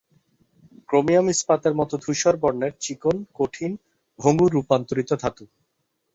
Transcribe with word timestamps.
Chromium 0.89 1.27
ইস্পাতের 1.29 1.73
মতো 1.75 1.93
ধূসর 1.97 2.35
বর্ণের, 2.37 2.73
চিকন, 2.81 3.15
কঠিন, 3.35 3.71
ভঙ্গুর 4.19 4.51
রূপান্তরিত 4.53 5.09
ধাতু। 5.21 5.43